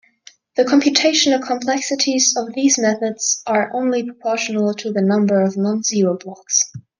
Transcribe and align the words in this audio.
The 0.55 0.63
computational 0.63 1.45
complexities 1.45 2.33
of 2.35 2.55
these 2.55 2.79
methods 2.79 3.43
are 3.45 3.69
only 3.71 4.01
proportional 4.01 4.73
to 4.73 4.91
the 4.91 4.99
number 4.99 5.43
of 5.43 5.57
non-zero 5.57 6.17
blocks. 6.17 6.71